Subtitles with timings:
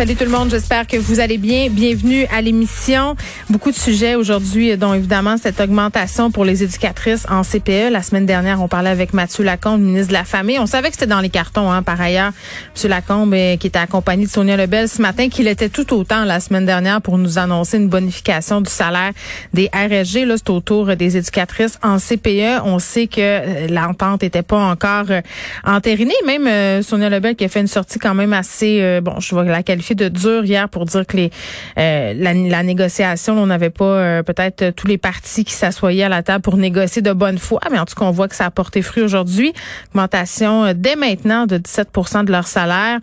[0.00, 1.68] Salut tout le monde, j'espère que vous allez bien.
[1.68, 3.16] Bienvenue à l'émission.
[3.50, 7.90] Beaucoup de sujets aujourd'hui, dont évidemment cette augmentation pour les éducatrices en CPE.
[7.90, 10.58] La semaine dernière, on parlait avec Mathieu Lacombe, ministre de la Famille.
[10.58, 12.32] On savait que c'était dans les cartons, hein, par ailleurs.
[12.74, 16.24] Monsieur Lacombe, euh, qui était accompagné de Sonia Lebel ce matin, qu'il était tout autant
[16.24, 19.12] la semaine dernière pour nous annoncer une bonification du salaire
[19.52, 20.24] des RSG.
[20.24, 22.62] Là, c'est autour des éducatrices en CPE.
[22.64, 25.20] On sait que euh, l'entente n'était pas encore euh,
[25.62, 26.14] entérinée.
[26.24, 29.62] Même Sonia Lebel qui a fait une sortie quand même assez, bon, je vais la
[29.62, 31.30] qualifier de dur hier pour dire que les
[31.78, 36.22] euh, la, négociation, on n'avait pas euh, peut-être tous les partis qui s'assoyaient à la
[36.22, 38.50] table pour négocier de bonne foi, mais en tout cas, on voit que ça a
[38.50, 39.52] porté fruit aujourd'hui.
[39.94, 43.00] Augmentation euh, dès maintenant de 17% de leur salaire,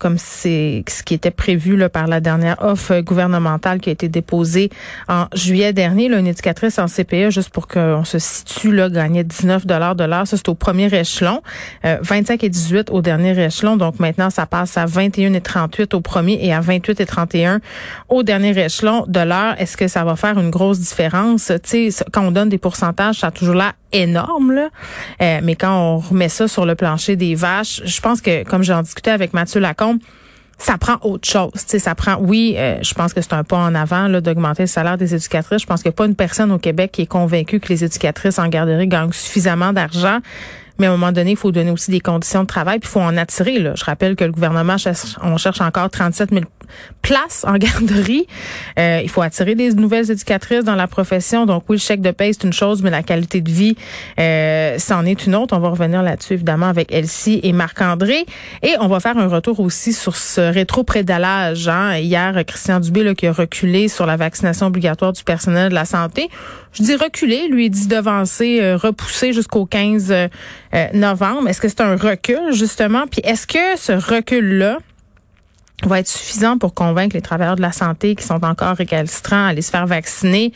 [0.00, 4.08] comme c'est ce qui était prévu là, par la dernière offre gouvernementale qui a été
[4.08, 4.70] déposée
[5.08, 6.08] en juillet dernier.
[6.08, 10.26] Là, une éducatrice en CPE, juste pour qu'on se situe, là, gagnait 19 de l'heure.
[10.26, 11.42] Ça, c'est au premier échelon.
[11.84, 13.76] 25 et 18 au dernier échelon.
[13.76, 17.60] Donc maintenant, ça passe à 21 et 38 au premier et à 28 et 31
[18.08, 19.54] au dernier échelon de l'heure.
[19.58, 21.52] Est-ce que ça va faire une grosse différence?
[21.64, 24.68] Tu sais, quand on donne des pourcentages, ça a toujours là énorme, là.
[25.22, 28.62] Euh, mais quand on remet ça sur le plancher des vaches, je pense que, comme
[28.62, 29.98] j'en discutais avec Mathieu Lacombe,
[30.60, 31.52] ça prend autre chose.
[31.54, 34.64] Tu sais, ça prend, oui, euh, je pense que c'est un pas en avant d'augmenter
[34.64, 35.62] le salaire des éducatrices.
[35.62, 37.82] Je pense qu'il n'y a pas une personne au Québec qui est convaincue que les
[37.82, 40.18] éducatrices en garderie gagnent suffisamment d'argent.
[40.80, 42.92] Mais à un moment donné, il faut donner aussi des conditions de travail, puis il
[42.92, 43.58] faut en attirer.
[43.58, 43.74] Là.
[43.76, 46.44] Je rappelle que le gouvernement, cherche, on cherche encore 37 000
[47.02, 48.26] places en garderie.
[48.78, 51.46] Euh, il faut attirer des nouvelles éducatrices dans la profession.
[51.46, 53.76] Donc oui, le chèque de paie, c'est une chose, mais la qualité de vie,
[54.18, 55.56] euh, c'en est une autre.
[55.56, 58.26] On va revenir là-dessus, évidemment, avec Elsie et Marc-André.
[58.62, 61.68] Et on va faire un retour aussi sur ce rétro-prédalage.
[61.68, 61.96] Hein.
[61.96, 65.84] Hier, Christian Dubé, là, qui a reculé sur la vaccination obligatoire du personnel de la
[65.84, 66.28] santé.
[66.72, 70.28] Je dis reculer, lui, dit devancer, euh, repousser jusqu'au 15 euh,
[70.94, 71.48] novembre.
[71.48, 73.06] Est-ce que c'est un recul, justement?
[73.06, 74.78] Puis est-ce que ce recul-là
[75.88, 79.48] va être suffisant pour convaincre les travailleurs de la santé qui sont encore récalcitrants à
[79.48, 80.52] aller se faire vacciner?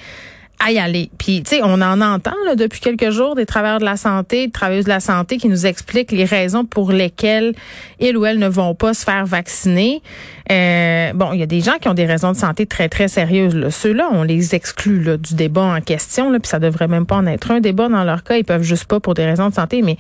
[0.59, 1.11] À y aller.
[1.19, 4.47] Puis, tu sais, on en entend là, depuis quelques jours des travailleurs de la santé,
[4.47, 7.55] des travailleuses de la santé qui nous expliquent les raisons pour lesquelles
[8.01, 10.03] ils ou elles ne vont pas se faire vacciner.
[10.51, 13.09] Euh, bon, il y a des gens qui ont des raisons de santé très, très
[13.09, 13.69] sérieuses.
[13.75, 17.17] Ceux-là, on les exclut là, du débat en question, là, puis ça devrait même pas
[17.17, 18.37] en être un débat dans leur cas.
[18.37, 19.97] Ils peuvent juste pas pour des raisons de santé, mais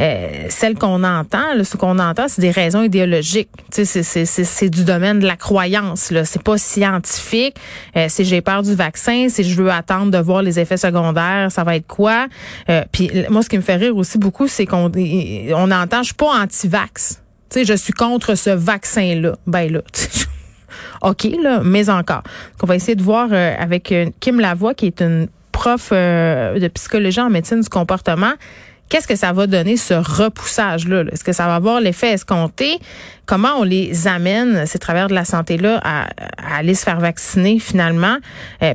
[0.00, 3.48] euh, celles qu'on entend, là, ce qu'on entend, c'est des raisons idéologiques.
[3.70, 6.12] C'est du domaine de la croyance.
[6.24, 7.56] C'est pas scientifique.
[7.96, 11.64] Euh, j'ai peur du vaccin, si je veux attendre de voir les effets secondaires, ça
[11.64, 12.26] va être quoi?
[12.68, 16.06] Euh, Puis moi, ce qui me fait rire aussi beaucoup, c'est qu'on on entend, je
[16.06, 17.22] suis pas anti-vax.
[17.50, 19.36] Tu sais, je suis contre ce vaccin-là.
[19.46, 19.80] Ben là,
[21.02, 22.22] OK, là, mais encore.
[22.22, 25.90] Donc, on va essayer de voir euh, avec euh, Kim Lavoie, qui est une prof
[25.92, 28.32] euh, de psychologie en médecine du comportement.
[28.88, 31.04] Qu'est-ce que ça va donner, ce repoussage-là?
[31.12, 32.78] Est-ce que ça va avoir l'effet escompté?
[33.26, 36.08] Comment on les amène, ces travailleurs de la santé-là, à,
[36.56, 38.16] aller se faire vacciner finalement?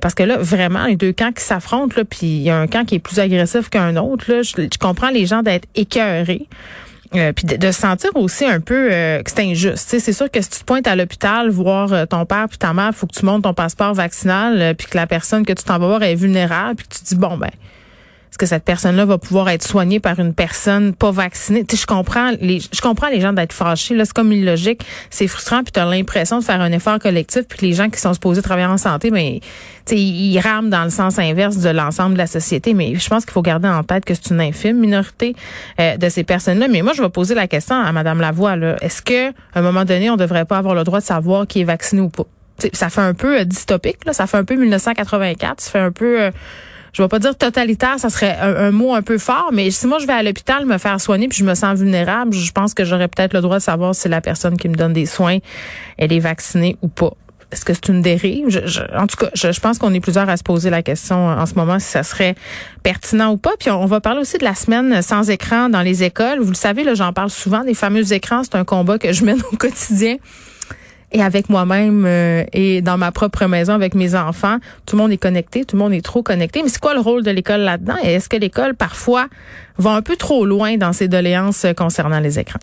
[0.02, 2.86] parce que là, vraiment, les deux camps qui s'affrontent, puis il y a un camp
[2.86, 4.32] qui est plus agressif qu'un autre.
[4.32, 6.48] Là, je, je comprends les gens d'être écœurés.
[7.16, 9.96] Euh, puis de, se sentir aussi un peu euh, que c'est injuste.
[10.00, 12.74] C'est sûr que si tu te pointes à l'hôpital voir euh, ton père puis ta
[12.74, 15.78] mère, faut que tu montes ton passeport vaccinal, puis que la personne que tu t'en
[15.78, 17.52] vas voir est vulnérable, puis que tu te dis bon ben
[18.34, 21.64] est-ce que cette personne-là va pouvoir être soignée par une personne pas vaccinée?
[21.66, 23.94] Tu sais, je comprends les, je comprends les gens d'être fâchés.
[23.94, 24.84] Là, c'est comme illogique.
[25.12, 28.02] C'est frustrant, puis tu as l'impression de faire un effort collectif, puis les gens qui
[28.02, 29.40] sont supposés travailler en santé, mais
[29.86, 32.74] tu sais, ils rament dans le sens inverse de l'ensemble de la société.
[32.74, 35.36] Mais je pense qu'il faut garder en tête que c'est une infime minorité
[35.80, 36.68] euh, de ces personnes-là.
[36.70, 38.56] Mais moi, je vais poser la question à Madame Lavoie.
[38.82, 41.62] Est-ce que à un moment donné, on devrait pas avoir le droit de savoir qui
[41.62, 42.26] est vacciné ou pas?
[42.74, 44.14] ça fait un peu euh, dystopique, là.
[44.14, 46.22] ça fait un peu 1984, ça fait un peu...
[46.22, 46.32] Euh,
[46.94, 49.98] je vais pas dire totalitaire, ça serait un, mot un peu fort, mais si moi
[50.00, 52.86] je vais à l'hôpital me faire soigner puis je me sens vulnérable, je pense que
[52.86, 55.40] j'aurais peut-être le droit de savoir si la personne qui me donne des soins,
[55.98, 57.14] elle est vaccinée ou pas.
[57.52, 58.48] Est-ce que c'est une dérive?
[58.96, 61.54] en tout cas, je, pense qu'on est plusieurs à se poser la question en ce
[61.54, 62.34] moment si ça serait
[62.82, 63.52] pertinent ou pas.
[63.60, 66.40] Puis on, va parler aussi de la semaine sans écran dans les écoles.
[66.40, 67.64] Vous le savez, là, j'en parle souvent.
[67.64, 70.18] des fameux écrans, c'est un combat que je mène au quotidien
[71.14, 74.58] et avec moi-même euh, et dans ma propre maison avec mes enfants.
[74.86, 76.62] Tout le monde est connecté, tout le monde est trop connecté.
[76.64, 77.96] Mais c'est quoi le rôle de l'école là-dedans?
[78.04, 79.28] Et est-ce que l'école, parfois,
[79.78, 82.60] va un peu trop loin dans ses doléances concernant les écrans?